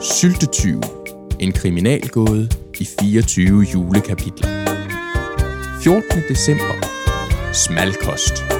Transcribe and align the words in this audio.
Syltetyve. 0.00 0.80
En 1.40 1.52
kriminalgåde 1.52 2.48
i 2.80 2.84
24 2.84 3.62
julekapitler. 3.62 4.66
14. 5.82 6.22
december. 6.28 6.74
Smalkost. 7.52 8.57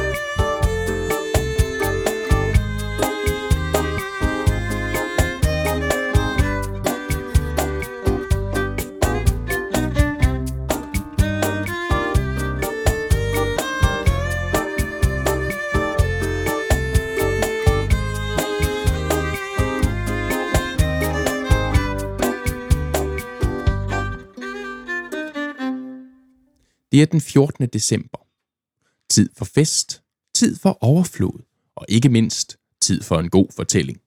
Det 26.92 27.02
er 27.02 27.06
den 27.06 27.20
14. 27.20 27.66
december. 27.66 28.19
Tid 29.10 29.30
for 29.37 29.45
fest, 29.45 30.02
tid 30.34 30.56
for 30.56 30.79
overflod, 30.80 31.45
og 31.77 31.87
ikke 31.88 32.09
mindst 32.09 32.59
tid 32.80 33.02
for 33.02 33.19
en 33.19 33.30
god 33.30 33.46
fortælling. 33.56 34.01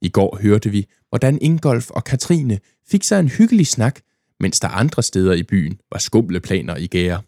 I 0.00 0.08
går 0.08 0.38
hørte 0.42 0.70
vi, 0.70 0.86
hvordan 1.08 1.38
Ingolf 1.42 1.90
og 1.90 2.04
Katrine 2.04 2.58
fik 2.86 3.04
sig 3.04 3.20
en 3.20 3.28
hyggelig 3.28 3.66
snak, 3.66 4.00
mens 4.40 4.60
der 4.60 4.68
andre 4.68 5.02
steder 5.02 5.32
i 5.32 5.42
byen 5.42 5.80
var 5.92 5.98
skumle 5.98 6.40
planer 6.40 6.76
i 6.76 6.86
gære. 6.86 7.22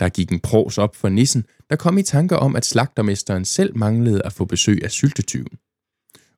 Der 0.00 0.08
gik 0.08 0.32
en 0.32 0.40
pros 0.40 0.78
op 0.78 0.96
for 0.96 1.08
nissen, 1.08 1.44
der 1.70 1.76
kom 1.76 1.98
i 1.98 2.02
tanke 2.02 2.38
om, 2.38 2.56
at 2.56 2.66
slagtermesteren 2.66 3.44
selv 3.44 3.76
manglede 3.76 4.22
at 4.24 4.32
få 4.32 4.44
besøg 4.44 4.84
af 4.84 4.90
syltetyven. 4.90 5.58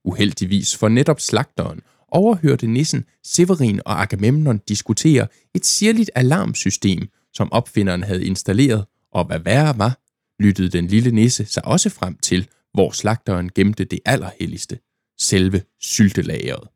Uheldigvis 0.04 0.76
for 0.76 0.88
netop 0.88 1.20
slagteren 1.20 1.80
overhørte 2.08 2.66
nissen 2.66 3.04
Severin 3.24 3.80
og 3.84 4.02
Agamemnon 4.02 4.58
diskutere 4.68 5.26
et 5.54 5.66
sirligt 5.66 6.10
alarmsystem, 6.14 7.08
som 7.34 7.52
opfinderen 7.52 8.02
havde 8.02 8.24
installeret, 8.24 8.84
og 9.12 9.24
hvad 9.24 9.38
værre 9.38 9.78
var, 9.78 9.98
lyttede 10.42 10.68
den 10.68 10.86
lille 10.86 11.10
nisse 11.10 11.44
sig 11.44 11.64
også 11.64 11.90
frem 11.90 12.16
til, 12.22 12.48
hvor 12.72 12.90
slagteren 12.90 13.50
gemte 13.54 13.84
det 13.84 14.00
allerhelligste, 14.04 14.78
selve 15.20 15.62
syltelageret. 15.80 16.68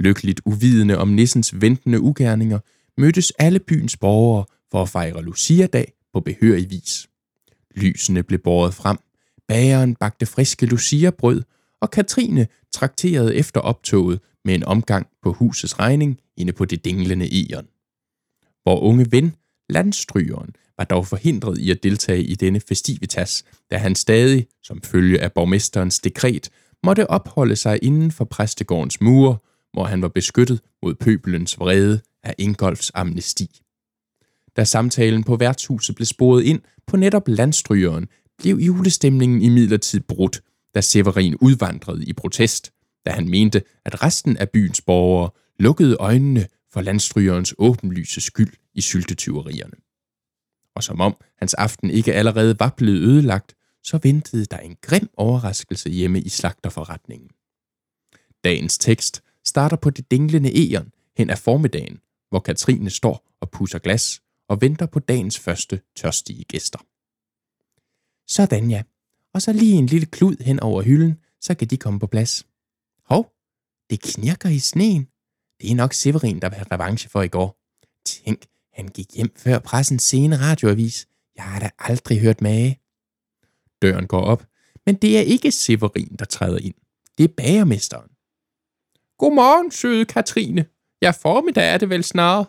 Lykkeligt 0.00 0.40
uvidende 0.44 0.98
om 0.98 1.08
nissens 1.08 1.60
ventende 1.60 2.00
ugerninger, 2.00 2.58
mødtes 2.98 3.30
alle 3.30 3.58
byens 3.58 3.96
borgere 3.96 4.44
for 4.70 4.82
at 4.82 4.88
fejre 4.88 5.22
Lucia-dag 5.22 5.92
på 6.12 6.20
behørig 6.20 6.70
vis. 6.70 7.08
Lysene 7.76 8.22
blev 8.22 8.40
båret 8.40 8.74
frem, 8.74 8.98
bageren 9.48 9.94
bagte 9.94 10.26
friske 10.26 10.66
Lucia-brød, 10.66 11.42
og 11.80 11.90
Katrine 11.90 12.46
trakterede 12.72 13.34
efter 13.34 13.60
optoget 13.60 14.20
med 14.44 14.54
en 14.54 14.64
omgang 14.64 15.06
på 15.22 15.32
husets 15.32 15.78
regning 15.78 16.20
inde 16.36 16.52
på 16.52 16.64
det 16.64 16.84
dinglende 16.84 17.28
egen. 17.28 17.66
Hvor 18.62 18.80
unge 18.80 19.06
ven 19.10 19.34
Landstrygeren 19.70 20.50
var 20.78 20.84
dog 20.84 21.06
forhindret 21.06 21.58
i 21.58 21.70
at 21.70 21.82
deltage 21.82 22.22
i 22.22 22.34
denne 22.34 22.60
festivitas, 22.60 23.44
da 23.70 23.76
han 23.76 23.94
stadig, 23.94 24.46
som 24.62 24.82
følge 24.82 25.20
af 25.20 25.32
borgmesterens 25.32 25.98
dekret, 25.98 26.50
måtte 26.82 27.10
opholde 27.10 27.56
sig 27.56 27.78
inden 27.82 28.12
for 28.12 28.24
præstegårdens 28.24 29.00
mure, 29.00 29.36
hvor 29.72 29.84
han 29.84 30.02
var 30.02 30.08
beskyttet 30.08 30.60
mod 30.82 30.94
pøbelens 30.94 31.58
vrede 31.58 32.00
af 32.22 32.34
Ingolfs 32.38 32.90
amnesti. 32.94 33.60
Da 34.56 34.64
samtalen 34.64 35.24
på 35.24 35.36
værtshuset 35.36 35.96
blev 35.96 36.06
sporet 36.06 36.42
ind 36.42 36.60
på 36.86 36.96
netop 36.96 37.28
landstrygeren, 37.28 38.08
blev 38.38 38.56
julestemningen 38.56 39.42
i 39.42 39.98
brudt, 40.08 40.42
da 40.74 40.80
Severin 40.80 41.36
udvandrede 41.36 42.04
i 42.04 42.12
protest, 42.12 42.72
da 43.06 43.10
han 43.10 43.28
mente, 43.28 43.62
at 43.84 44.02
resten 44.02 44.36
af 44.36 44.50
byens 44.50 44.80
borgere 44.80 45.30
lukkede 45.58 45.96
øjnene 46.00 46.46
for 46.74 46.80
landstrygerens 46.80 47.54
åbenlyse 47.58 48.20
skyld 48.20 48.52
i 48.74 48.80
syltetyverierne. 48.80 49.76
Og 50.74 50.82
som 50.82 51.00
om 51.00 51.16
hans 51.38 51.54
aften 51.54 51.90
ikke 51.90 52.14
allerede 52.14 52.56
var 52.58 52.74
blevet 52.76 52.98
ødelagt, 52.98 53.54
så 53.82 53.98
ventede 54.02 54.44
der 54.44 54.58
en 54.58 54.76
grim 54.82 55.08
overraskelse 55.16 55.90
hjemme 55.90 56.20
i 56.20 56.28
slagterforretningen. 56.28 57.30
Dagens 58.44 58.78
tekst 58.78 59.22
starter 59.44 59.76
på 59.76 59.90
det 59.90 60.10
dinglende 60.10 60.50
egen 60.52 60.92
hen 61.16 61.30
af 61.30 61.38
formiddagen, 61.38 61.98
hvor 62.28 62.40
Katrine 62.40 62.90
står 62.90 63.28
og 63.40 63.50
pusser 63.50 63.78
glas 63.78 64.22
og 64.48 64.60
venter 64.60 64.86
på 64.86 64.98
dagens 64.98 65.38
første 65.38 65.80
tørstige 65.96 66.44
gæster. 66.44 66.78
Sådan 68.26 68.70
ja. 68.70 68.82
Og 69.34 69.42
så 69.42 69.52
lige 69.52 69.74
en 69.74 69.86
lille 69.86 70.06
klud 70.06 70.36
hen 70.40 70.60
over 70.60 70.82
hylden, 70.82 71.18
så 71.40 71.54
kan 71.54 71.68
de 71.68 71.76
komme 71.76 72.00
på 72.00 72.06
plads. 72.06 72.46
Hov, 73.06 73.32
det 73.90 74.02
knirker 74.02 74.48
i 74.48 74.58
sneen. 74.58 75.08
Det 75.60 75.70
er 75.70 75.74
nok 75.74 75.92
Severin, 75.92 76.40
der 76.40 76.48
vil 76.48 76.56
have 76.56 76.66
revanche 76.72 77.10
for 77.10 77.22
i 77.22 77.28
går. 77.28 77.60
Tænk, 78.04 78.42
han 78.72 78.88
gik 78.88 79.06
hjem 79.14 79.32
før 79.36 79.58
pressens 79.58 80.02
sene 80.02 80.36
radioavis. 80.36 81.08
Jeg 81.36 81.44
har 81.44 81.60
da 81.60 81.70
aldrig 81.78 82.20
hørt 82.20 82.40
mage. 82.40 82.80
Døren 83.82 84.06
går 84.06 84.20
op, 84.20 84.46
men 84.86 84.94
det 84.94 85.18
er 85.18 85.22
ikke 85.22 85.50
Severin, 85.50 86.16
der 86.18 86.24
træder 86.24 86.58
ind. 86.58 86.74
Det 87.18 87.24
er 87.24 87.34
bagermesteren. 87.36 88.10
Godmorgen, 89.18 89.70
søde 89.70 90.04
Katrine. 90.04 90.66
Ja, 91.02 91.10
formiddag 91.10 91.72
er 91.72 91.78
det 91.78 91.90
vel 91.90 92.04
snarere. 92.04 92.44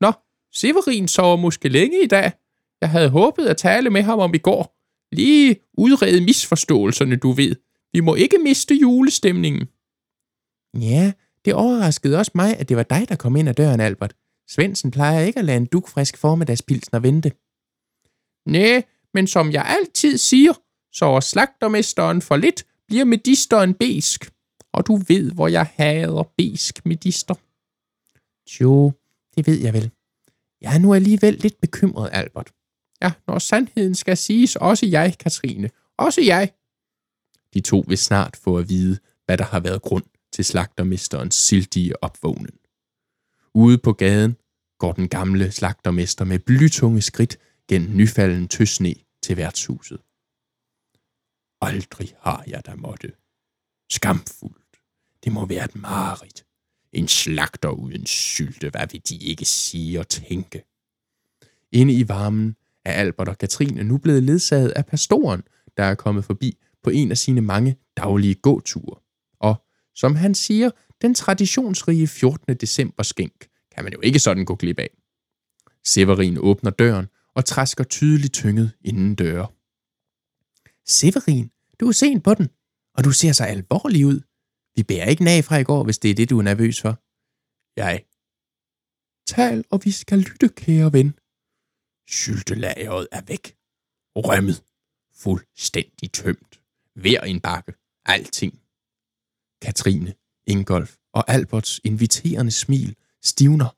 Nå, 0.00 0.12
Severin 0.52 1.08
sover 1.08 1.36
måske 1.36 1.68
længe 1.68 2.04
i 2.04 2.06
dag. 2.06 2.32
Jeg 2.80 2.90
havde 2.90 3.08
håbet 3.08 3.46
at 3.46 3.56
tale 3.56 3.90
med 3.90 4.02
ham 4.02 4.18
om 4.18 4.34
i 4.34 4.38
går. 4.38 4.78
Lige 5.12 5.56
udrede 5.72 6.20
misforståelserne, 6.20 7.16
du 7.16 7.32
ved. 7.32 7.56
Vi 7.92 8.00
må 8.00 8.14
ikke 8.14 8.38
miste 8.38 8.74
julestemningen. 8.74 9.68
Ja, 10.74 11.12
det 11.48 11.56
overraskede 11.56 12.18
også 12.18 12.32
mig, 12.34 12.56
at 12.56 12.68
det 12.68 12.76
var 12.76 12.82
dig, 12.82 13.08
der 13.08 13.16
kom 13.16 13.36
ind 13.36 13.48
ad 13.48 13.54
døren, 13.54 13.80
Albert. 13.80 14.14
Svendsen 14.48 14.90
plejer 14.90 15.20
ikke 15.20 15.38
at 15.38 15.44
lade 15.44 15.56
en 15.56 15.66
dukfrisk 15.66 16.16
formiddagspilsner 16.16 16.98
vente. 16.98 17.32
Næ, 18.46 18.80
men 19.14 19.26
som 19.26 19.52
jeg 19.52 19.64
altid 19.66 20.18
siger, 20.18 20.52
så 20.92 21.06
er 21.06 21.20
slagtermesteren 21.20 22.22
for 22.22 22.36
lidt, 22.36 22.66
bliver 22.88 23.04
medisteren 23.04 23.74
besk. 23.74 24.30
Og 24.72 24.86
du 24.86 24.96
ved, 24.96 25.32
hvor 25.32 25.48
jeg 25.48 25.66
hader 25.74 26.32
besk 26.36 26.86
medister. 26.86 27.34
Jo, 28.60 28.92
det 29.36 29.46
ved 29.46 29.60
jeg 29.60 29.72
vel. 29.72 29.90
Jeg 30.60 30.74
er 30.74 30.78
nu 30.78 30.94
alligevel 30.94 31.34
lidt 31.34 31.60
bekymret, 31.60 32.10
Albert. 32.12 32.52
Ja, 33.02 33.12
når 33.26 33.38
sandheden 33.38 33.94
skal 33.94 34.16
siges, 34.16 34.56
også 34.56 34.86
jeg, 34.86 35.14
Katrine. 35.18 35.70
Også 35.98 36.20
jeg. 36.20 36.52
De 37.54 37.60
to 37.60 37.84
vil 37.86 37.98
snart 37.98 38.36
få 38.36 38.58
at 38.58 38.68
vide, 38.68 38.98
hvad 39.26 39.38
der 39.38 39.44
har 39.44 39.60
været 39.60 39.82
grund 39.82 40.04
til 40.38 40.44
slagtermesterens 40.44 41.34
sildige 41.34 42.02
opvågnen. 42.04 42.58
Ude 43.54 43.78
på 43.78 43.92
gaden 43.92 44.36
går 44.78 44.92
den 44.92 45.08
gamle 45.08 45.50
slagtermester 45.52 46.24
med 46.24 46.38
blytunge 46.38 47.02
skridt 47.02 47.38
gennem 47.68 47.96
nyfalden 47.96 48.48
tøsne 48.48 48.94
til 49.22 49.36
værtshuset. 49.36 50.00
Aldrig 51.60 52.14
har 52.20 52.44
jeg 52.46 52.66
da 52.66 52.74
måtte. 52.74 53.12
Skamfuldt. 53.90 54.76
Det 55.24 55.32
må 55.32 55.46
være 55.46 55.64
et 55.64 55.76
mareridt. 55.76 56.44
En 56.92 57.08
slagter 57.08 57.68
uden 57.68 58.06
sylte, 58.06 58.70
hvad 58.70 58.86
vil 58.92 59.02
de 59.08 59.16
ikke 59.16 59.44
sige 59.44 60.00
og 60.00 60.08
tænke? 60.08 60.64
Inde 61.72 61.92
i 61.92 62.08
varmen 62.08 62.56
er 62.84 62.92
Albert 62.92 63.28
og 63.28 63.38
Katrine 63.38 63.84
nu 63.84 63.98
blevet 63.98 64.22
ledsaget 64.22 64.70
af 64.70 64.86
pastoren, 64.86 65.42
der 65.76 65.84
er 65.84 65.94
kommet 65.94 66.24
forbi 66.24 66.58
på 66.82 66.90
en 66.90 67.10
af 67.10 67.18
sine 67.18 67.40
mange 67.40 67.76
daglige 67.96 68.34
gåture. 68.34 69.07
Som 69.98 70.16
han 70.16 70.34
siger, 70.34 70.70
den 71.02 71.14
traditionsrige 71.14 72.08
14. 72.08 72.56
december 72.56 73.02
skænk 73.02 73.48
kan 73.72 73.84
man 73.84 73.92
jo 73.92 74.00
ikke 74.00 74.18
sådan 74.18 74.44
gå 74.44 74.54
glip 74.54 74.78
af. 74.78 74.90
Severin 75.84 76.38
åbner 76.38 76.70
døren 76.70 77.06
og 77.34 77.44
træsker 77.44 77.84
tydeligt 77.84 78.34
tynget 78.34 78.72
inden 78.80 79.14
døre. 79.14 79.48
Severin, 80.86 81.50
du 81.80 81.88
er 81.88 81.92
sent 81.92 82.24
på 82.24 82.34
den, 82.34 82.48
og 82.94 83.04
du 83.04 83.12
ser 83.12 83.32
så 83.32 83.44
alvorlig 83.44 84.06
ud. 84.06 84.20
Vi 84.76 84.82
bærer 84.82 85.08
ikke 85.08 85.24
nag 85.24 85.44
fra 85.44 85.56
i 85.56 85.64
går, 85.64 85.84
hvis 85.84 85.98
det 85.98 86.10
er 86.10 86.14
det, 86.14 86.30
du 86.30 86.38
er 86.38 86.42
nervøs 86.42 86.80
for. 86.80 86.94
Jeg. 87.76 88.04
Tal, 89.26 89.64
og 89.70 89.80
vi 89.84 89.90
skal 89.90 90.18
lytte, 90.18 90.48
kære 90.48 90.92
ven. 90.92 91.18
Syltelageret 92.08 93.08
er 93.12 93.22
væk. 93.22 93.56
Rømmet. 94.16 94.62
Fuldstændig 95.14 96.12
tømt. 96.12 96.60
Hver 96.94 97.20
en 97.20 97.40
bakke. 97.40 97.72
Alting. 98.04 98.67
Katrine, 99.62 100.14
Ingolf 100.46 100.96
og 101.12 101.30
Alberts 101.30 101.80
inviterende 101.84 102.52
smil 102.52 102.96
stivner. 103.22 103.76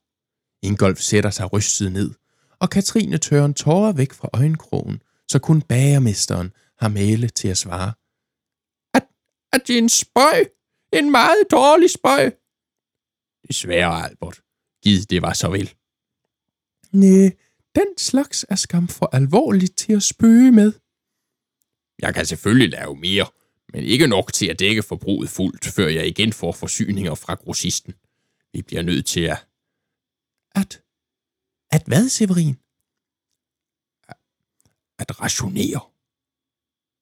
Ingolf 0.66 0.98
sætter 0.98 1.30
sig 1.30 1.52
rystet 1.52 1.92
ned, 1.92 2.10
og 2.58 2.70
Katrine 2.70 3.18
tørrer 3.18 3.44
en 3.44 3.54
tårer 3.54 3.92
væk 3.92 4.12
fra 4.12 4.28
øjenkrogen, 4.32 5.02
så 5.28 5.38
kun 5.38 5.62
bagermesteren 5.62 6.52
har 6.78 6.88
male 6.88 7.28
til 7.28 7.48
at 7.48 7.58
svare. 7.58 7.92
At, 8.94 9.06
at 9.52 9.60
det 9.66 9.74
er 9.74 9.78
en 9.78 9.88
spøj? 9.88 10.44
En 10.92 11.10
meget 11.10 11.44
dårlig 11.50 11.90
spøj? 11.90 12.30
Desværre, 13.48 14.04
Albert. 14.08 14.40
Gid 14.82 15.02
det 15.02 15.22
var 15.22 15.32
så 15.32 15.48
vel. 15.48 15.74
Næh, 16.92 17.30
den 17.74 17.98
slags 17.98 18.46
er 18.48 18.54
skam 18.54 18.88
for 18.88 19.08
alvorligt 19.12 19.76
til 19.76 19.92
at 19.92 20.02
spøge 20.02 20.52
med. 20.52 20.72
Jeg 22.02 22.14
kan 22.14 22.26
selvfølgelig 22.26 22.70
lave 22.70 22.96
mere, 22.96 23.26
men 23.72 23.84
ikke 23.84 24.06
nok 24.06 24.32
til 24.32 24.46
at 24.46 24.58
dække 24.58 24.82
forbruget 24.82 25.28
fuldt, 25.28 25.66
før 25.66 25.88
jeg 25.88 26.06
igen 26.06 26.32
får 26.32 26.52
forsyninger 26.52 27.14
fra 27.14 27.34
grossisten. 27.34 27.94
Vi 28.52 28.62
bliver 28.62 28.82
nødt 28.82 29.06
til 29.06 29.20
at... 29.20 29.46
At? 30.54 30.82
At 31.70 31.82
hvad, 31.86 32.08
Severin? 32.08 32.54
At 34.98 35.20
rationere. 35.20 35.80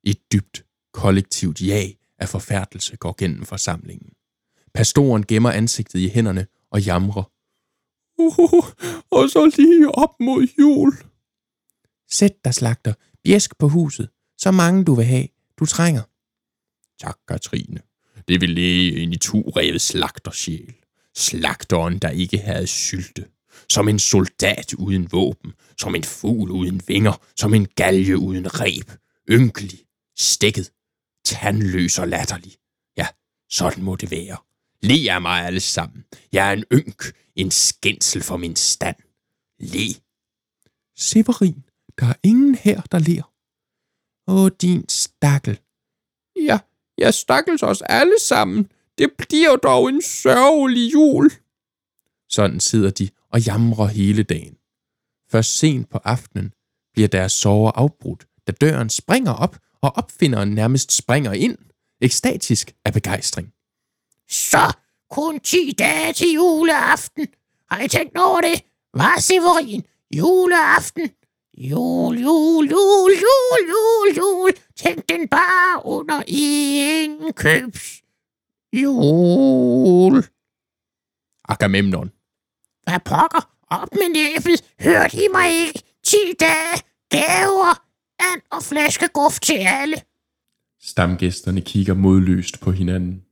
Et 0.05 0.33
dybt, 0.33 0.67
kollektivt 0.93 1.63
ja 1.63 1.91
af 2.19 2.29
forfærdelse 2.29 2.97
går 2.97 3.15
gennem 3.19 3.45
forsamlingen. 3.45 4.13
Pastoren 4.75 5.27
gemmer 5.27 5.51
ansigtet 5.51 5.99
i 5.99 6.09
hænderne 6.09 6.47
og 6.71 6.83
jamrer. 6.83 7.33
Uh, 8.19 8.65
og 9.11 9.29
så 9.31 9.53
lige 9.57 9.95
op 9.95 10.21
mod 10.21 10.49
jul. 10.59 10.93
Sæt 12.11 12.45
dig, 12.45 12.55
slagter. 12.55 12.95
Bjæsk 13.25 13.59
på 13.59 13.69
huset. 13.69 14.09
Så 14.39 14.51
mange 14.51 14.85
du 14.85 14.95
vil 14.95 15.05
have. 15.05 15.29
Du 15.59 15.67
trænger. 15.67 16.03
Tak, 17.01 17.19
Katrine. 17.29 17.81
Det 18.29 18.41
vil 18.41 18.51
læge 18.51 18.91
ind 18.93 19.15
i 19.15 19.19
to 19.19 19.53
revet 19.57 19.81
slagtersjæl. 19.81 20.75
Slagteren, 21.17 21.99
der 21.99 22.11
ikke 22.11 22.39
havde 22.39 22.67
sylte. 22.67 23.29
Som 23.71 23.89
en 23.89 23.99
soldat 23.99 24.75
uden 24.75 25.13
våben. 25.13 25.53
Som 25.79 25.95
en 25.95 26.05
fugl 26.05 26.51
uden 26.51 26.83
vinger. 26.87 27.23
Som 27.37 27.55
en 27.55 27.69
galge 27.77 28.19
uden 28.19 28.61
reb. 28.61 28.91
Ynkelig. 29.31 29.79
Stikket. 30.19 30.73
Tandløs 31.25 31.99
og 31.99 32.09
latterlig. 32.09 32.53
Ja, 32.97 33.07
sådan 33.51 33.85
må 33.85 33.97
det 33.97 34.11
være. 34.11 34.37
Le 34.83 35.13
af 35.13 35.23
mig 35.23 35.45
alle 35.45 35.61
sammen. 35.61 36.05
Jeg 36.33 36.49
er 36.49 36.53
en 36.53 36.65
ynk, 36.73 37.13
en 37.37 37.51
skændsel 37.51 38.23
for 38.23 38.37
min 38.37 38.57
stand. 38.57 38.97
Le. 39.61 39.95
Severin, 40.97 41.65
der 42.01 42.07
er 42.07 42.15
ingen 42.23 42.55
her, 42.55 42.81
der 42.81 42.99
ler. 42.99 43.33
Åh, 44.27 44.51
din 44.61 44.89
stakkel. 44.89 45.59
Ja, 46.99 47.05
jeg 47.05 47.15
stakkels 47.15 47.63
os 47.63 47.83
alle 47.83 48.15
sammen. 48.21 48.69
Det 48.99 49.11
bliver 49.19 49.57
dog 49.57 49.89
en 49.89 50.03
sørgelig 50.03 50.93
jul. 50.93 51.31
Sådan 52.29 52.61
sidder 52.61 52.91
de 52.91 53.09
og 53.33 53.41
jamrer 53.41 53.87
hele 53.87 54.23
dagen. 54.23 54.57
Først 55.31 55.59
sent 55.59 55.91
på 55.91 55.99
aftenen 56.05 56.53
bliver 56.93 57.09
deres 57.09 57.33
sover 57.33 57.71
afbrudt, 57.75 58.27
da 58.47 58.53
døren 58.53 58.91
springer 58.91 59.33
op, 59.33 59.57
og 59.83 59.93
opfinderen 59.97 60.49
nærmest 60.49 60.93
springer 60.93 61.33
ind, 61.33 61.59
ekstatisk 62.01 62.73
af 62.85 62.93
begejstring. 62.93 63.53
Så 64.31 64.73
kun 65.11 65.41
10 65.41 65.75
dage 65.79 66.13
til 66.13 66.33
juleaften. 66.33 67.27
Har 67.71 67.81
I 67.83 67.89
tænkt 67.89 68.17
over 68.19 68.41
det? 68.41 68.63
Hvad, 68.93 69.21
Severin? 69.21 69.85
Juleaften. 70.15 71.11
Jul, 71.61 72.19
jul, 72.19 72.71
jul, 72.71 73.11
jul, 73.11 73.63
jul, 73.69 74.17
jul. 74.17 74.53
Tænk 74.77 75.09
den 75.09 75.29
bare 75.29 75.87
under 75.87 76.23
indkøbs. 76.27 78.03
Jul. 78.73 80.25
Agamemnon. 81.49 82.11
Hvad 82.83 83.01
pokker? 83.05 83.51
Op 83.71 83.89
med 83.93 84.09
næbet. 84.09 84.65
Hørte 84.81 85.17
I 85.17 85.27
mig 85.33 85.67
ikke? 85.67 85.83
10 86.05 86.17
dage. 86.41 86.83
Gaver. 87.11 87.83
And 88.19 88.43
og 88.51 88.63
flaskeguft 88.63 89.43
til 89.43 89.59
alle. 89.59 89.97
Stamgæsterne 90.81 91.61
kigger 91.61 91.95
modløst 91.95 92.61
på 92.61 92.71
hinanden. 92.73 93.25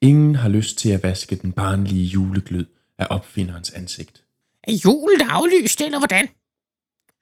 Ingen 0.00 0.34
har 0.34 0.48
lyst 0.48 0.78
til 0.78 0.90
at 0.90 1.02
vaske 1.02 1.36
den 1.36 1.52
barnlige 1.52 2.04
juleglød 2.04 2.66
af 2.98 3.06
opfinderens 3.10 3.70
ansigt. 3.70 4.24
Er 4.62 4.72
julen 4.84 5.20
aflyst, 5.20 5.80
eller 5.80 5.98
hvordan? 5.98 6.28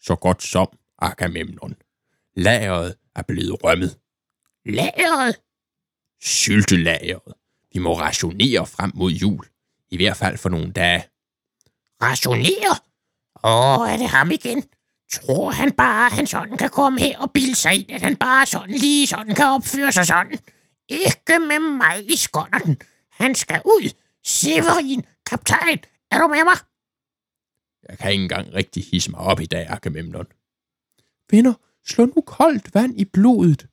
Så 0.03 0.17
godt 0.17 0.43
som, 0.43 0.69
Agamemnon. 0.99 1.75
Lageret 2.37 2.97
er 3.17 3.23
blevet 3.23 3.65
rømmet. 3.65 3.99
Lageret? 4.67 5.41
Syltelageret. 6.23 7.35
Vi 7.73 7.79
må 7.79 8.01
rationere 8.01 8.67
frem 8.67 8.93
mod 8.95 9.11
jul. 9.11 9.47
I 9.91 9.97
hvert 9.97 10.17
fald 10.17 10.39
for 10.39 10.49
nogle 10.49 10.73
dage. 10.73 11.05
Rationere? 12.03 12.77
Åh, 13.45 13.93
er 13.93 13.97
det 13.97 14.09
ham 14.09 14.31
igen? 14.31 14.65
Tror 15.13 15.51
han 15.51 15.73
bare, 15.73 16.07
at 16.07 16.13
han 16.13 16.27
sådan 16.27 16.57
kan 16.57 16.71
komme 16.71 17.01
her 17.01 17.19
og 17.19 17.33
bilde 17.33 17.55
sig 17.55 17.75
ind, 17.75 17.91
at 17.91 18.03
han 18.03 18.17
bare 18.17 18.47
sådan 18.47 18.75
lige 18.75 19.07
sådan 19.07 19.35
kan 19.35 19.47
opføre 19.47 19.93
sig 19.93 20.07
sådan? 20.07 20.39
Ikke 20.89 21.39
med 21.39 21.59
mig 21.59 22.13
i 22.13 22.17
skånderten. 22.17 22.77
Han 23.11 23.35
skal 23.35 23.63
ud. 23.65 23.95
Severin, 24.25 25.05
kaptajn, 25.27 25.79
er 26.11 26.19
du 26.19 26.27
med 26.27 26.45
mig? 26.45 26.57
Jeg 27.89 27.99
kan 27.99 28.13
ikke 28.13 28.23
engang 28.23 28.55
rigtig 28.55 28.85
hisse 28.85 29.11
mig 29.11 29.21
op 29.21 29.41
i 29.41 29.47
dag, 29.47 29.67
Agamemnon. 29.69 30.27
Venner, 31.31 31.55
slå 31.87 32.05
nu 32.05 32.23
koldt 32.27 32.75
vand 32.75 33.01
i 33.01 33.05
blodet. 33.05 33.67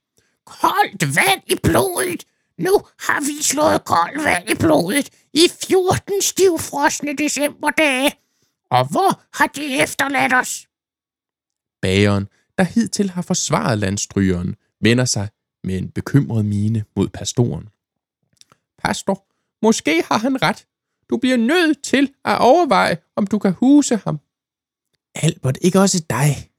Koldt 0.46 1.16
vand 1.16 1.42
i 1.46 1.56
blodet? 1.64 2.26
Nu 2.58 2.82
har 3.00 3.20
vi 3.20 3.44
slået 3.44 3.86
koldt 3.86 4.24
vand 4.24 4.50
i 4.50 4.56
blodet 4.56 5.10
i 5.34 5.48
14 5.68 6.22
stivfrosne 6.22 7.16
decemberdage. 7.16 8.12
Og 8.72 8.92
hvor 8.92 9.22
har 9.38 9.48
de 9.48 9.82
efterladt 9.82 10.34
os? 10.34 10.68
Bageren, 11.82 12.28
der 12.58 12.64
hidtil 12.64 13.10
har 13.10 13.22
forsvaret 13.22 13.78
landstrygeren, 13.78 14.56
vender 14.82 15.06
sig 15.06 15.30
med 15.64 15.78
en 15.78 15.92
bekymret 15.92 16.46
mine 16.46 16.86
mod 16.96 17.10
pastoren. 17.10 17.70
Pastor, 18.78 19.26
måske 19.62 20.04
har 20.12 20.18
han 20.18 20.42
ret. 20.42 20.66
Du 21.10 21.18
bliver 21.18 21.38
nødt 21.38 21.84
til 21.84 22.14
at 22.26 22.38
overveje, 22.40 22.98
om 23.16 23.28
du 23.28 23.40
kan 23.40 23.54
huse 23.54 23.96
ham. 23.96 24.20
Albert, 25.16 25.58
ikke 25.62 25.80
også 25.80 26.06
dig. 26.10 26.52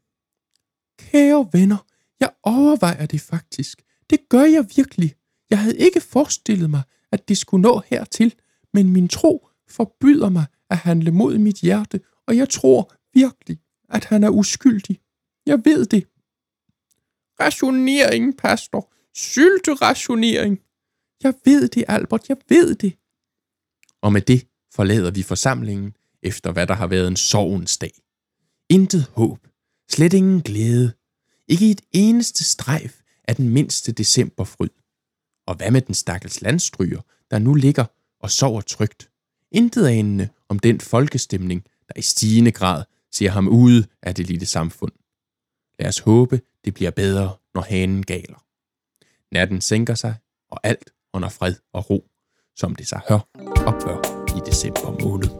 Kære 0.99 1.49
venner, 1.53 1.87
jeg 2.21 2.31
overvejer 2.43 3.07
det 3.07 3.21
faktisk. 3.21 3.83
Det 4.11 4.29
gør 4.29 4.45
jeg 4.45 4.67
virkelig. 4.77 5.15
Jeg 5.51 5.59
havde 5.59 5.79
ikke 5.79 6.01
forestillet 6.01 6.71
mig, 6.71 6.83
at 7.13 7.29
det 7.29 7.39
skulle 7.39 7.63
nå 7.63 7.83
hertil, 7.87 8.35
men 8.75 8.93
min 8.93 9.09
tro 9.09 9.49
forbyder 9.69 10.29
mig 10.29 10.45
at 10.71 10.77
handle 10.77 11.11
mod 11.11 11.39
mit 11.39 11.57
hjerte, 11.57 12.01
og 12.27 12.37
jeg 12.37 12.49
tror 12.49 12.93
virkelig, 13.15 13.59
at 13.89 14.05
han 14.05 14.25
er 14.25 14.31
uskyldig. 14.31 15.01
Jeg 15.47 15.65
ved 15.65 15.87
det. 15.87 16.07
Rationering, 17.41 18.37
pastor. 18.37 18.93
Sylterationering. 19.15 20.61
Jeg 21.23 21.35
ved 21.45 21.69
det, 21.69 21.85
Albert, 21.89 22.29
jeg 22.29 22.37
ved 22.49 22.75
det. 22.75 23.00
Og 24.03 24.13
med 24.13 24.21
det 24.21 24.47
forlader 24.75 25.11
vi 25.11 25.23
forsamlingen, 25.23 25.97
efter 26.23 26.53
hvad 26.53 26.67
der 26.67 26.75
har 26.75 26.87
været 26.87 27.09
en 27.09 27.17
sovens 27.17 27.79
dag. 27.79 27.93
Intet 28.69 29.07
håb, 29.17 29.39
slet 29.91 30.13
ingen 30.13 30.41
glæde, 30.41 30.93
ikke 31.49 31.71
et 31.71 31.81
eneste 31.93 32.45
strejf 32.45 33.01
af 33.29 33.37
den 33.37 33.49
mindste 33.49 33.93
decemberfryd. 33.93 34.69
Og 35.47 35.55
hvad 35.55 35.71
med 35.71 35.81
den 35.81 35.95
stakkels 35.95 36.43
landstryger, 36.43 37.01
der 37.31 37.39
nu 37.39 37.55
ligger 37.55 37.85
og 38.21 38.31
sover 38.31 38.61
trygt? 38.61 39.11
Intet 39.53 39.87
anende 39.87 40.29
om 40.49 40.59
den 40.59 40.81
folkestemning, 40.81 41.65
der 41.89 41.95
i 41.97 42.03
stigende 42.03 42.53
grad 42.53 42.85
ser 43.13 43.31
ham 43.31 43.49
ude 43.49 43.87
af 44.03 44.15
det 44.15 44.27
lille 44.27 44.47
samfund. 44.47 44.93
Lad 45.79 45.89
os 45.89 45.99
håbe, 45.99 46.41
det 46.65 46.75
bliver 46.75 46.91
bedre, 46.91 47.37
når 47.55 47.63
hanen 47.63 48.07
galer. 48.07 48.45
Natten 49.35 49.61
sænker 49.61 49.95
sig, 49.95 50.15
og 50.51 50.61
alt 50.63 50.91
under 51.13 51.29
fred 51.29 51.55
og 51.73 51.91
ro, 51.91 52.11
som 52.57 52.75
det 52.75 52.89
sig 52.89 53.01
hør 53.09 53.60
og 53.87 54.01
bør 54.03 54.37
i 54.37 54.41
december 54.51 55.05
måned. 55.05 55.40